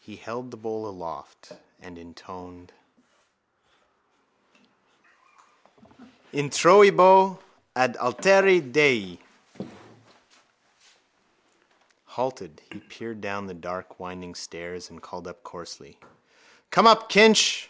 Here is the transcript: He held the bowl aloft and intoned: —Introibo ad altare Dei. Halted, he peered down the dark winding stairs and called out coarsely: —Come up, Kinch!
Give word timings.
He 0.00 0.16
held 0.16 0.50
the 0.50 0.56
bowl 0.56 0.88
aloft 0.88 1.52
and 1.80 1.96
intoned: 1.96 2.72
—Introibo 6.32 7.38
ad 7.76 7.96
altare 7.98 8.60
Dei. 8.72 9.20
Halted, 12.06 12.60
he 12.72 12.80
peered 12.80 13.20
down 13.20 13.46
the 13.46 13.54
dark 13.54 14.00
winding 14.00 14.34
stairs 14.34 14.90
and 14.90 15.00
called 15.00 15.28
out 15.28 15.44
coarsely: 15.44 16.00
—Come 16.72 16.88
up, 16.88 17.08
Kinch! 17.08 17.68